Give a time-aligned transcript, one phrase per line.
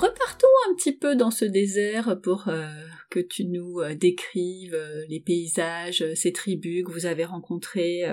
[0.00, 2.68] Repartons un petit peu dans ce désert pour euh,
[3.10, 8.04] que tu nous euh, décrives euh, les paysages, ces tribus que vous avez rencontrées.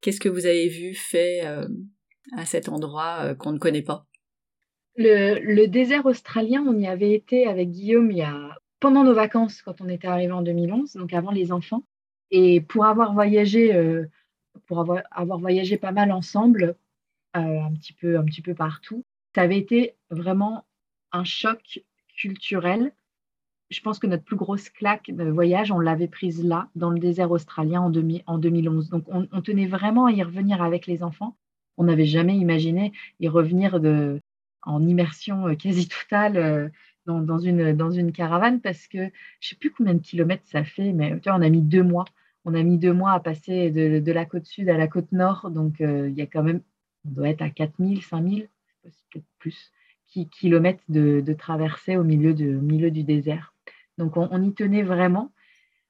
[0.00, 1.42] Qu'est-ce que vous avez vu, fait
[2.36, 4.06] à cet endroit qu'on ne connaît pas?
[4.96, 9.62] Le, désert australien, on y avait été avec Guillaume il y a, pendant nos vacances
[9.62, 11.84] quand on était arrivé en 2011, donc avant les enfants.
[12.32, 13.72] Et pour avoir voyagé,
[14.66, 16.76] pour avoir, avoir, voyagé pas mal ensemble,
[17.34, 19.04] un petit peu, un petit peu partout,
[19.34, 20.64] ça avait été vraiment
[21.12, 21.80] un choc
[22.16, 22.92] culturel.
[23.70, 26.98] Je pense que notre plus grosse claque de voyage, on l'avait prise là, dans le
[26.98, 27.92] désert australien en,
[28.26, 28.88] en 2011.
[28.88, 31.36] Donc, on, tenait vraiment à y revenir avec les enfants.
[31.76, 34.20] On n'avait jamais imaginé y revenir de,
[34.62, 36.68] en immersion euh, quasi totale euh,
[37.06, 40.64] dans, une, dans une caravane parce que je ne sais plus combien de kilomètres ça
[40.64, 42.04] fait, mais tu vois, on a mis deux mois.
[42.44, 45.50] On a mis deux mois à passer de, la côte sud à la côte nord.
[45.50, 46.62] Donc, euh, il y a quand même,
[47.06, 48.48] on doit être à 4000, 5000,
[48.82, 49.72] peut-être plus
[50.30, 53.54] kilomètres de, de, traversée au milieu, de, milieu du désert.
[53.98, 55.32] Donc on, y tenait vraiment.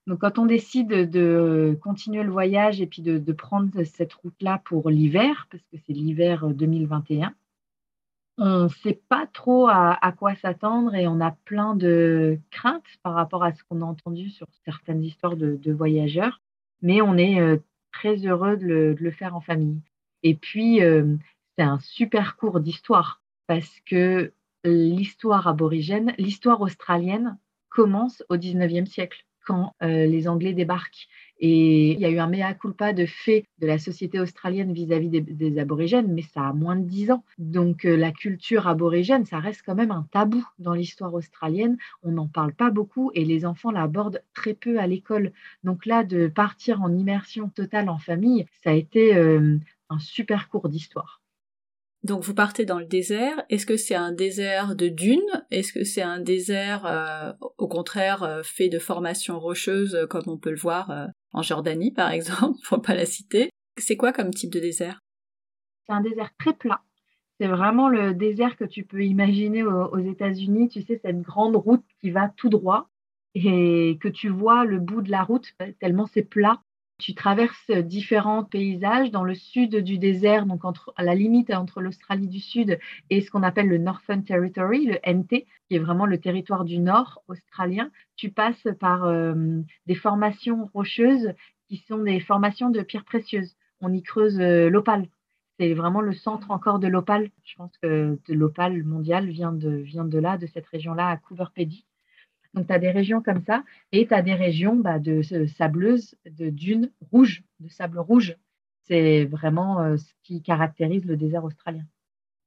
[0.06, 4.88] Donc quand on décide de continuer le voyage et puis de, prendre cette route-là pour
[4.90, 7.34] l'hiver, parce que c'est l'hiver 2021,
[8.38, 13.14] on ne sait pas trop à, quoi s'attendre et on a plein de craintes par
[13.14, 16.40] rapport à ce qu'on a entendu sur certaines histoires de, voyageurs,
[16.80, 17.58] mais on est euh,
[17.92, 19.80] très heureux de le, faire en famille.
[20.22, 21.16] Et puis, euh,
[21.56, 24.32] c'est un super cours d'histoire parce que
[24.62, 27.38] l'histoire aborigène, l'histoire australienne
[27.70, 31.08] commence au 19e siècle, quand euh, les Anglais débarquent.
[31.40, 35.08] Et il y a eu un mea culpa de fait de la société australienne vis-à-vis
[35.08, 37.24] des, aborigènes, mais ça a moins de 10 ans.
[37.38, 41.78] Donc euh, la culture aborigène, ça reste quand même un tabou dans l'histoire australienne.
[42.02, 45.32] On n'en parle pas beaucoup et les enfants l'abordent très peu à l'école.
[45.64, 49.56] Donc là, de partir en immersion totale en famille, ça a été euh,
[49.88, 51.17] un super cours d'histoire.
[52.04, 53.42] Donc vous partez dans le désert.
[53.50, 55.44] Est-ce que c'est un désert de dunes?
[55.50, 60.22] Est-ce que c'est un désert, euh, au contraire, euh, fait de formations rocheuses, euh, comme
[60.26, 63.50] on peut le voir en Jordanie, par exemple, pour pas la citer?
[63.78, 65.00] C'est quoi comme type de désert?
[65.86, 66.82] C'est un désert très plat.
[67.40, 70.68] C'est vraiment le désert que tu peux imaginer aux, aux États-Unis.
[70.68, 72.90] Tu sais, cette grande route qui va tout droit
[73.34, 76.62] et que tu vois le bout de la route tellement c'est plat
[76.98, 81.80] tu traverses différents paysages dans le sud du désert, donc entre, à la limite entre
[81.80, 82.78] l'Australie du Sud
[83.08, 86.78] et ce qu'on appelle le Northern Territory, le NT, qui est vraiment le territoire du
[86.78, 87.90] nord australien.
[88.16, 91.32] Tu passes par euh, des formations rocheuses
[91.68, 93.56] qui sont des formations de pierres précieuses.
[93.80, 95.06] On y creuse euh, l'opale.
[95.60, 97.30] C'est vraiment le centre encore de l'opale.
[97.44, 101.46] Je pense que l'opale mondial vient de, vient de là, de cette région-là, à Coober
[101.54, 101.84] Pedy.
[102.54, 106.14] Donc, tu as des régions comme ça et tu as des régions bah, de, sableuses,
[106.26, 108.36] de dunes rouges, de sable rouge.
[108.82, 111.84] C'est vraiment euh, ce qui caractérise le désert australien.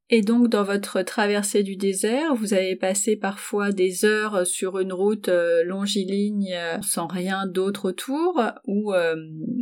[0.10, 4.92] Et donc, dans votre traversée du désert, vous avez passé parfois des heures sur une
[4.92, 8.94] route euh, longiligne euh, sans rien d'autre autour ou,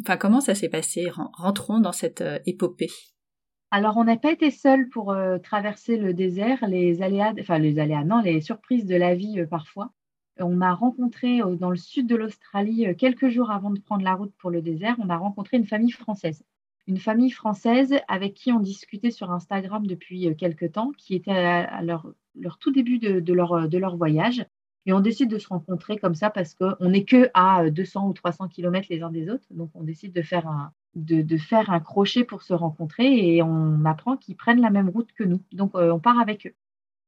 [0.02, 1.12] enfin, comment ça s'est passé?
[1.34, 2.90] Rentrons dans cette épopée.
[3.72, 6.66] Alors, on n'a pas été seuls pour traverser le désert.
[6.68, 9.92] Les aléas, enfin les aléas, non, les surprises de la vie parfois
[10.42, 14.04] on a rencontré euh, dans le sud de l'Australie, euh, quelques jours avant de prendre
[14.04, 16.44] la route pour le désert, on a rencontré une famille française.
[16.88, 21.32] Une famille française avec qui on discutait sur Instagram depuis euh, quelques temps, qui était
[21.32, 22.14] à leur,
[22.60, 24.46] tout début de, leur, de leur voyage.
[24.86, 28.14] Et on décide de se rencontrer comme ça parce qu'on n'est que à 200 ou
[28.14, 29.46] 300 km les uns des autres.
[29.52, 33.86] Donc, on décide de faire un, de, faire un crochet pour se rencontrer et on
[33.86, 35.44] apprend qu'ils prennent la même route que nous.
[35.52, 36.56] Donc, on part avec eux.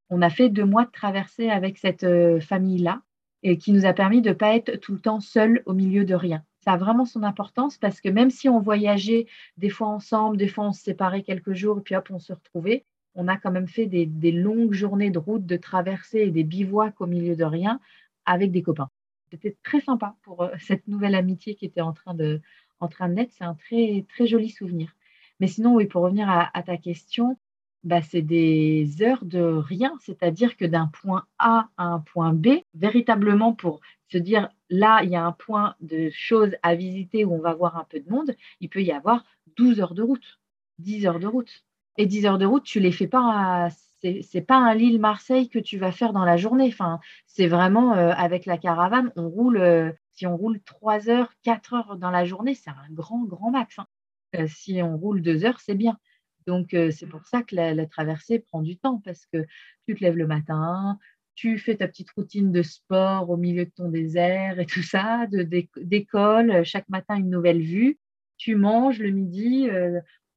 [0.10, 2.06] On a fait deux mois de traversée avec cette
[2.42, 3.02] famille-là
[3.44, 6.06] et qui nous a permis de ne pas être tout le temps seul au milieu
[6.06, 6.44] de rien.
[6.64, 9.26] Ça a vraiment son importance parce que même si on voyageait
[9.58, 12.34] des fois ensemble, des fois on se séparait quelques jours et puis hop, on se
[12.34, 12.86] retrouvait,
[13.16, 17.02] on a quand même fait des, longues journées de route, de traversée et des bivouacs
[17.02, 17.80] au milieu de rien
[18.26, 18.90] avec des copains.
[19.32, 22.42] C'était très sympa pour euh, cette nouvelle amitié qui était en train de,
[22.80, 23.34] en train de naître.
[23.36, 24.96] C'est un très, très joli souvenir.
[25.40, 27.36] Mais sinon, oui, pour revenir à ta question,
[27.84, 32.60] bah, c'est des heures de rien, c'est-à-dire que d'un point A à un point B,
[32.74, 37.34] véritablement pour se dire là, il y a un point de choses à visiter où
[37.34, 39.24] on va voir un peu de monde, il peut y avoir
[39.58, 40.40] 12 heures de route,
[40.80, 41.64] 10 heures de route.
[41.98, 43.70] Et 10 heures de route, tu les fais pas,
[44.02, 46.68] c'est pas un Lille-Marseille que tu vas faire dans la journée.
[46.68, 51.34] Enfin, c'est vraiment euh, avec la caravane, on roule, euh, si on roule 3 heures,
[51.44, 53.80] 4 heures dans la journée, c'est un grand, grand max.
[53.80, 53.88] Hein.
[54.36, 55.98] Euh, si on roule 2 heures, c'est bien.
[56.48, 59.46] Donc, c'est pour ça que la, traversée prend du temps parce que
[59.88, 60.98] tu te lèves le matin,
[61.36, 65.28] tu fais ta petite routine de sport au milieu de ton désert et tout ça,
[65.28, 68.00] d'école, chaque matin une nouvelle vue.
[68.38, 69.70] Tu manges le midi,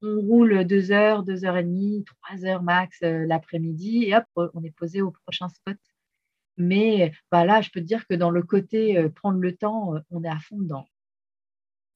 [0.02, 4.24] on roule deux heures, deux heures et demie, trois heures max l'après-midi, et hop,
[4.54, 5.76] on est posé au prochain spot.
[6.56, 10.22] Mais bah là, je peux te dire que dans le côté prendre le temps, on
[10.22, 10.86] est à fond dedans.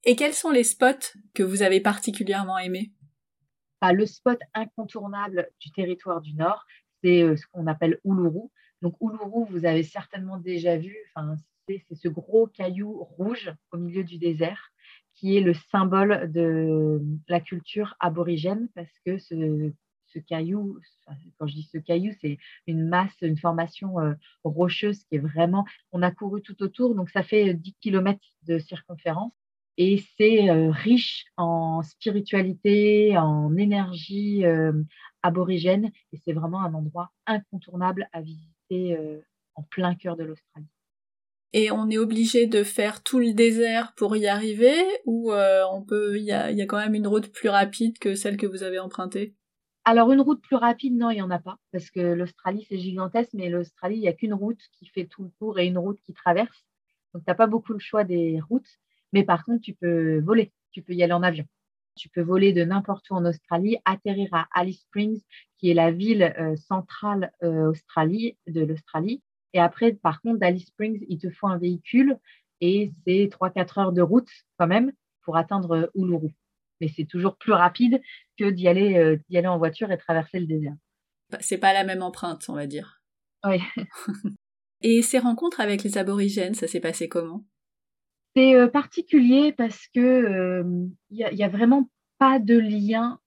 [0.05, 2.91] Et quels sont les spots que vous avez particulièrement aimés?
[3.81, 6.65] Le spot incontournable du territoire du Nord,
[7.01, 8.49] c'est ce qu'on appelle Uluru.
[8.81, 10.95] Donc Uluru, vous avez certainement déjà vu,
[11.67, 14.71] c'est ce gros caillou rouge au milieu du désert
[15.15, 19.73] qui est le symbole de la culture aborigène parce que ce,
[20.27, 20.79] caillou,
[21.37, 22.37] quand je dis ce caillou, c'est
[22.67, 23.95] une masse, une formation
[24.43, 28.59] rocheuse qui est vraiment, on a couru tout autour, donc ça fait 10 km de
[28.59, 29.33] circonférence
[29.79, 34.43] et c'est riche en spiritualité, en énergie
[35.23, 38.97] aborigène et c'est vraiment un endroit incontournable à visiter
[39.55, 40.67] en plein cœur de l'Australie.
[41.53, 46.17] Et on est obligé de faire tout le désert pour y arriver ou on peut
[46.17, 48.63] il y a, y a, quand même une route plus rapide que celle que vous
[48.63, 49.33] avez empruntée?
[49.85, 52.77] Alors, une route plus rapide, non, il n'y en a pas, parce que l'Australie, c'est
[52.77, 55.77] gigantesque, mais l'Australie, il n'y a qu'une route qui fait tout le tour et une
[55.77, 56.65] route qui traverse.
[57.13, 58.69] Donc, tu n'as pas beaucoup le choix des routes.
[59.13, 61.45] Mais par contre, tu peux voler, tu peux y aller en avion.
[61.95, 65.21] Tu peux voler de n'importe où en Australie, atterrir à Alice Springs,
[65.57, 69.21] qui est la ville euh, centrale euh, Australie, de l'Australie.
[69.53, 72.17] Et après, par contre, d'Alice Springs, il te faut un véhicule
[72.61, 74.91] et c'est 3-4 heures de route quand même
[75.23, 76.29] pour atteindre euh, Uluru.
[76.79, 78.01] Mais c'est toujours plus rapide
[78.37, 80.75] que d'y aller, d'y aller en voiture et traverser le désert.
[81.29, 83.01] Bah, c'est pas la même empreinte, on va dire.
[83.43, 83.59] Oui.
[84.81, 87.43] et ces rencontres avec les aborigènes, ça s'est passé comment?
[88.35, 89.99] C'est euh, particulier parce que
[91.09, 93.19] il euh, n'y a, vraiment pas de lien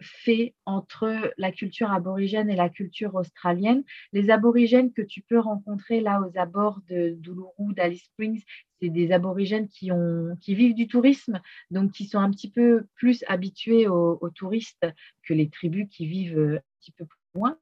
[0.00, 3.84] fait entre la culture aborigène et la culture australienne.
[4.12, 8.42] Les aborigènes que tu peux rencontrer là aux abords de d'Uluru, d'Alice Springs,
[8.80, 9.90] c'est des aborigènes qui,
[10.54, 11.40] vivent du tourisme,
[11.70, 14.86] donc qui sont un petit peu plus habitués aux, touristes
[15.22, 17.58] que les tribus qui vivent euh, un petit peu plus loin.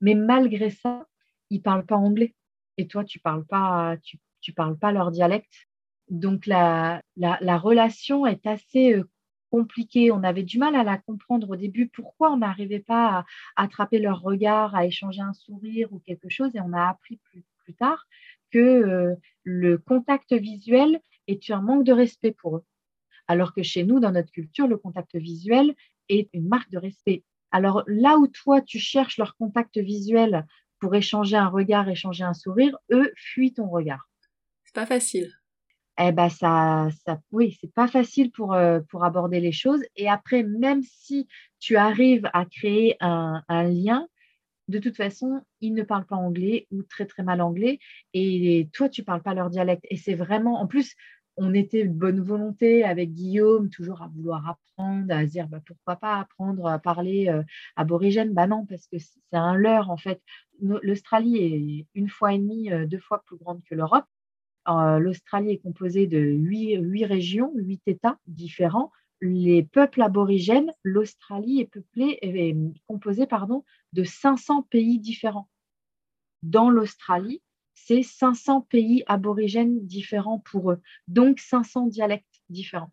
[0.00, 1.06] Mais malgré ça,
[1.50, 2.34] ils ne parlent pas anglais.
[2.78, 3.98] Et toi, tu ne parles,
[4.40, 5.68] tu parles pas leur dialecte.
[6.10, 9.08] Donc la, la, relation est assez euh,
[9.50, 10.10] compliquée.
[10.10, 13.24] On avait du mal à la comprendre au début, pourquoi on n'arrivait pas à,
[13.56, 16.54] attraper leur regard, à échanger un sourire ou quelque chose?
[16.54, 18.06] Et on a appris plus, plus tard
[18.50, 22.64] que euh, le contact visuel est un manque de respect pour eux.
[23.26, 25.74] Alors que chez nous, dans notre culture, le contact visuel
[26.08, 27.24] est une marque de respect.
[27.50, 30.46] Alors là où toi, tu cherches leur contact visuel
[30.80, 34.10] pour échanger un regard, échanger un sourire, eux fuient ton regard.
[34.64, 35.32] C'est pas facile
[35.98, 39.82] eh ben ça, ça oui, c'est pas facile pour, euh, pour aborder les choses.
[39.96, 41.28] Et après, même si
[41.60, 44.08] tu arrives à créer un, lien,
[44.68, 47.78] de toute façon, ils ne parlent pas anglais ou très très mal anglais,
[48.14, 49.84] et toi, tu parles pas leur dialecte.
[49.90, 50.94] Et c'est vraiment, en plus,
[51.36, 55.60] on était de bonne volonté avec Guillaume, toujours à vouloir apprendre, à se dire bah,
[55.66, 57.42] pourquoi pas apprendre à parler euh,
[57.76, 58.32] aborigène?
[58.34, 60.22] Bah non, parce que c'est un leurre en fait.
[60.60, 64.04] L'Australie est une fois et demie, euh, deux fois plus grande que l'Europe.
[64.68, 68.90] Euh, L'Australie est composée de huit, régions, huit États différents.
[69.20, 72.56] Les peuples aborigènes, l'Australie est peuplée, est
[72.86, 75.48] composée pardon, de 500 pays différents.
[76.42, 77.40] Dans l'Australie,
[77.74, 82.92] c'est 500 pays aborigènes différents pour eux, donc 500 dialectes différents.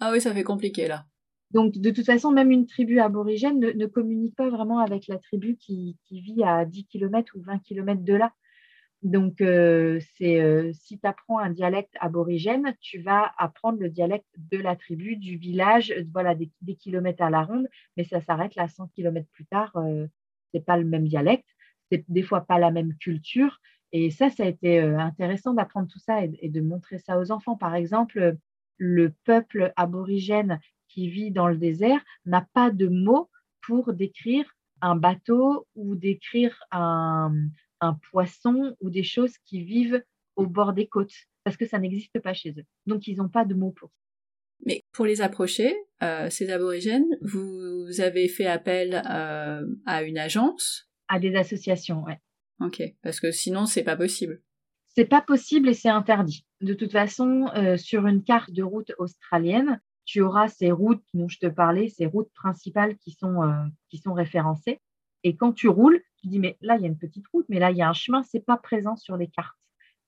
[0.00, 1.06] Ah oui, ça fait compliqué là.
[1.52, 5.56] Donc, de toute façon, même une tribu aborigène ne, communique pas vraiment avec la tribu
[5.56, 8.32] qui, qui, vit à 10 km ou 20 km de là.
[9.02, 14.28] Donc, euh, c'est euh, si tu apprends un dialecte aborigène, tu vas apprendre le dialecte
[14.36, 18.54] de la tribu, du village, euh, voilà, des, kilomètres à la ronde, mais ça s'arrête
[18.54, 19.72] là 100 kilomètres plus tard.
[19.74, 20.08] Ce
[20.54, 21.48] c'est pas le même dialecte,
[21.90, 23.60] c'est des fois pas la même culture.
[23.90, 27.56] Et ça, ça a été intéressant d'apprendre tout ça et, de montrer ça aux enfants.
[27.56, 28.36] Par exemple,
[28.78, 33.30] le peuple aborigène qui vit dans le désert n'a pas de mots
[33.62, 34.44] pour décrire
[34.80, 37.32] un bateau ou décrire un,
[37.82, 40.02] un poisson ou des choses qui vivent
[40.36, 41.12] au bord des côtes,
[41.44, 42.64] parce que ça n'existe pas chez eux.
[42.86, 43.96] Donc, ils n'ont pas de mots pour ça.
[44.64, 50.88] Mais pour les approcher, euh, ces aborigènes, vous avez fait appel euh, à une agence?
[51.08, 52.14] À des associations, oui.
[52.60, 54.40] Ok, parce que sinon, c'est pas possible.
[54.94, 56.46] C'est pas possible et c'est interdit.
[56.60, 61.28] De toute façon, euh, sur une carte de route australienne, tu auras ces routes dont
[61.28, 63.40] je te parlais, ces routes principales qui sont,
[63.88, 64.80] qui sont référencées.
[65.24, 67.58] Et quand tu roules, tu dis, mais là, il y a une petite route, mais
[67.58, 69.56] là, il y a un chemin, c'est pas présent sur les cartes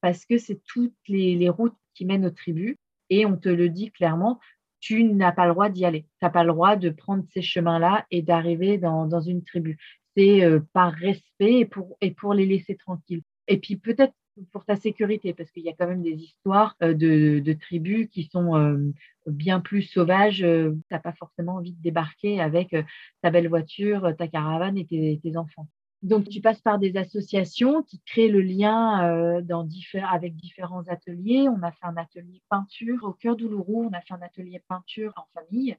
[0.05, 2.77] parce que c'est toutes les, routes qui mènent aux tribus
[3.09, 4.39] et on te le dit clairement,
[4.79, 6.03] tu n'as pas le droit d'y aller.
[6.03, 9.79] Tu n'as pas le droit de prendre ces chemins-là et d'arriver dans, une tribu.
[10.15, 13.23] C'est euh, par respect et pour, et pour les laisser tranquilles.
[13.49, 14.13] Et puis peut-être
[14.53, 18.93] pour ta sécurité, parce qu'il y a quand même des histoires de, tribus qui sont
[19.27, 20.39] bien plus sauvages.
[20.39, 22.75] Tu n'as pas forcément envie de débarquer avec
[23.23, 24.87] ta belle voiture, ta caravane et
[25.23, 25.69] tes, enfants.
[26.03, 29.67] Donc, tu passes par des associations qui créent le lien dans
[30.11, 31.49] avec différents ateliers.
[31.49, 33.89] On a fait un atelier peinture au cœur d'Oulourou.
[33.91, 35.77] On a fait un atelier peinture en famille.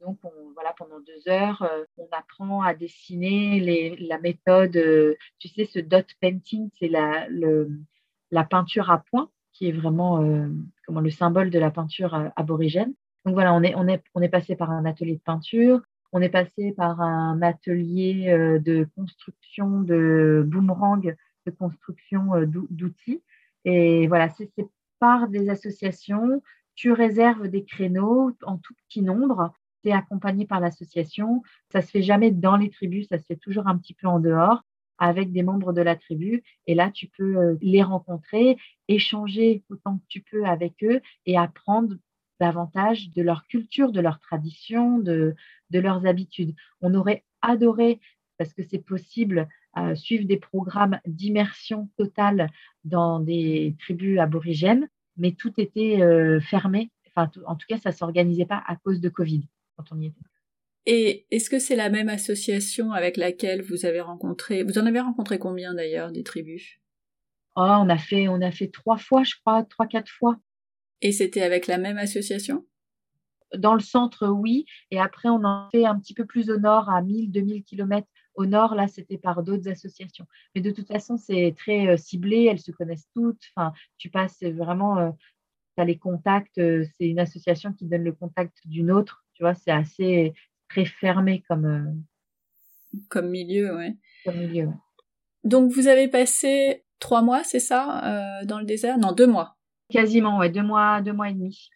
[0.00, 0.18] Donc,
[0.54, 5.78] voilà, pendant deux heures, euh, on apprend à dessiner la méthode, euh, tu sais, ce
[5.78, 7.26] dot painting, c'est la,
[8.30, 10.48] la peinture à point, qui est vraiment euh,
[10.86, 12.94] comment, le symbole de la peinture aborigène.
[13.24, 15.80] Donc voilà, on est, passé par un atelier de peinture,
[16.12, 18.32] on est passé par un atelier
[18.64, 23.22] de construction de boomerang, de construction d'outils.
[23.64, 24.50] Et voilà, c'est
[24.98, 26.42] par des associations,
[26.74, 29.52] tu réserves des créneaux en tout petit nombre
[29.84, 31.42] tu accompagné par l'association.
[31.72, 34.18] Ça se fait jamais dans les tribus, ça se fait toujours un petit peu en
[34.18, 34.62] dehors
[34.98, 36.42] avec des membres de la tribu.
[36.66, 38.56] Et là, tu peux euh, les rencontrer,
[38.88, 41.96] échanger autant que tu peux avec eux et apprendre
[42.40, 45.34] davantage de leur culture, de leur tradition, de,
[45.72, 46.54] leurs habitudes.
[46.80, 48.00] On aurait adoré,
[48.36, 52.48] parce que c'est possible, euh, suivre des programmes d'immersion totale
[52.84, 56.90] dans des tribus aborigènes, mais tout était euh, fermé.
[57.16, 59.48] En tout cas, ça ne s'organisait pas à cause de Covid.
[60.90, 65.00] Et est-ce que c'est la même association avec laquelle vous avez rencontré Vous en avez
[65.00, 66.80] rencontré combien d'ailleurs des tribus?
[67.56, 70.38] Oh, on a fait on a fait trois fois, je crois, trois quatre fois.
[71.02, 72.66] Et c'était avec la même association?
[73.54, 74.64] Dans le centre, oui.
[74.90, 78.08] Et après, on en fait un petit peu plus au nord, à 1000, 2000 km
[78.34, 78.74] au nord.
[78.74, 80.26] Là, c'était par d'autres associations.
[80.54, 82.44] Mais de toute façon, c'est très euh, ciblé.
[82.44, 83.42] Elles se connaissent toutes.
[83.54, 84.98] Enfin, tu passes vraiment.
[84.98, 85.10] Euh,
[85.76, 86.56] tu as les contacts.
[86.56, 90.34] Euh, c'est une association qui donne le contact d'une autre tu vois, c'est assez
[90.68, 93.96] très fermé comme, euh, comme milieu, ouais.
[94.24, 94.68] Comme milieu,
[95.44, 98.98] Donc, vous avez passé trois mois, c'est ça, euh, dans le désert?
[98.98, 99.56] Non, deux mois.
[99.90, 101.68] Quasiment, ouais, deux mois, deux mois et demi.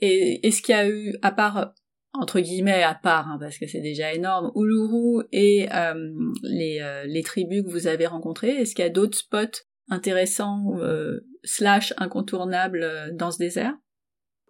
[0.00, 1.74] Et est-ce qu'il y a eu, à part,
[2.12, 7.22] entre guillemets, à part, hein, parce que c'est déjà énorme, Uluru et euh, les, les
[7.22, 10.78] tribus que vous avez rencontrées, est-ce qu'il y a d'autres spots intéressants,
[11.44, 13.74] slash incontournables dans ce désert?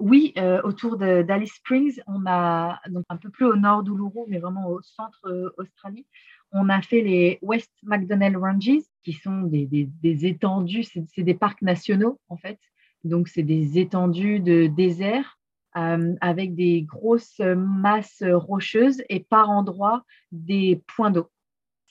[0.01, 4.39] Oui, euh, autour d'Alice Springs, on a donc un peu plus au nord d'Uluru, mais
[4.39, 6.07] vraiment au centre euh, Australie,
[6.53, 12.19] on a fait les West McDonnell Ranges, qui sont des, étendues, c'est des parcs nationaux
[12.29, 12.59] en fait.
[13.05, 15.39] Donc c'est des étendues de désert
[15.77, 21.31] euh, avec des grosses masses rocheuses et par endroits des points d'eau.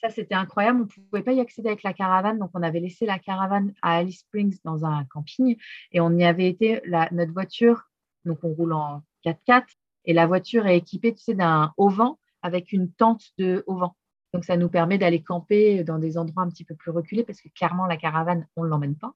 [0.02, 0.80] Ça, c'était incroyable.
[0.80, 2.40] On ne pouvait pas y accéder avec la caravane.
[2.40, 5.58] Donc, on avait laissé la caravane à Alice Springs dans un camping
[5.92, 6.82] et on y avait été.
[7.12, 7.89] notre voiture
[8.30, 9.66] donc, on roule en 4x4
[10.06, 13.96] et la voiture est équipée, tu sais, d'un haut-vent avec une tente de haut-vent.
[14.34, 17.42] Donc, ça nous permet d'aller camper dans des endroits un petit peu plus reculés parce
[17.42, 19.14] que clairement, la caravane, on ne l'emmène pas.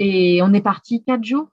[0.00, 1.48] Et on est parti quatre jours,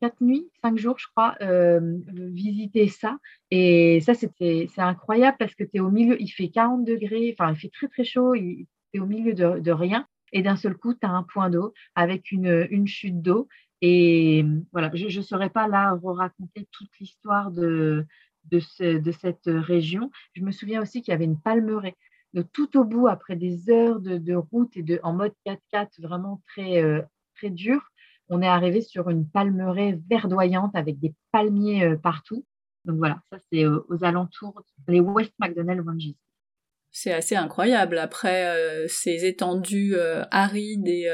[0.00, 3.18] quatre nuits, cinq jours, je crois, euh, visiter ça.
[3.50, 7.52] Et ça, c'est incroyable parce que tu es au milieu, il fait 40 degrés, enfin,
[7.52, 10.06] il fait très, très chaud, tu es au milieu de, rien.
[10.32, 13.48] Et d'un seul coup, tu as un point d'eau avec une chute d'eau
[13.80, 18.06] et voilà, je ne serais pas là à raconter toute l'histoire de,
[18.44, 18.60] de,
[19.12, 20.10] cette région.
[20.32, 21.96] Je me souviens aussi qu'il y avait une palmeraie.
[22.34, 26.42] Donc, tout au bout, après des heures de, route et de, en mode 4x4 vraiment
[26.48, 27.02] très, euh,
[27.36, 27.80] très dur,
[28.28, 32.44] on est arrivé sur une palmeraie verdoyante avec des palmiers euh, partout.
[32.84, 36.14] Donc voilà, ça c'est aux alentours, les West McDonnell Ranges.
[36.90, 39.94] C'est assez incroyable après euh, ces étendues
[40.30, 41.08] arides et,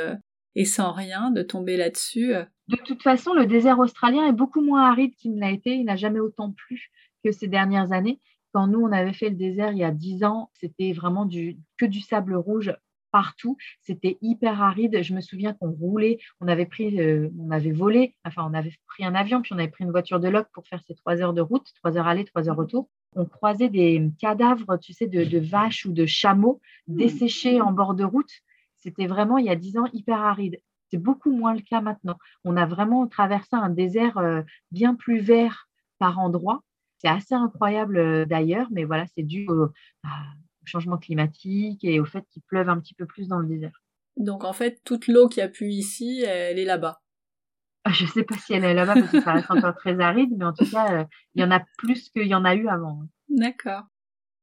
[0.55, 2.35] et sans rien de tomber là-dessus.
[2.69, 5.75] De toute façon, le désert australien est beaucoup moins aride qu'il ne l'a été.
[5.75, 6.91] Il n'a jamais autant plu
[7.25, 8.21] que ces dernières années.
[8.53, 11.59] Quand nous, on avait fait le désert il y a dix ans, c'était vraiment du,
[11.77, 12.73] que du sable rouge
[13.11, 13.57] partout.
[13.81, 15.03] C'était hyper aride.
[15.03, 18.75] Je me souviens qu'on roulait, on avait pris, euh, on avait volé, enfin, on avait
[18.87, 21.21] pris un avion, puis on avait pris une voiture de loc pour faire ces trois
[21.21, 22.89] heures de route, trois heures aller, trois heures retour.
[23.17, 26.97] On croisait des cadavres, tu sais, de, de vaches ou de chameaux mmh.
[26.97, 28.33] desséchés en bord de route.
[28.85, 30.61] C'était vraiment, il y a dix ans, hyper aride.
[30.91, 32.19] C'est beaucoup moins le cas maintenant.
[32.45, 36.63] On a vraiment traversé un désert euh, bien plus vert par endroits.
[36.99, 39.71] C'est assez incroyable euh, d'ailleurs, mais voilà, c'est dû au,
[40.67, 43.83] changement climatique et au fait qu'il pleuve un petit peu plus dans le désert.
[44.17, 47.01] Donc en fait, toute l'eau qui a pu ici, elle est là-bas.
[47.85, 50.01] Ah, je ne sais pas si elle est là-bas parce que ça reste encore très
[50.01, 52.55] aride, mais en tout cas, euh, il y en a plus qu'il y en a
[52.55, 53.03] eu avant.
[53.29, 53.83] D'accord.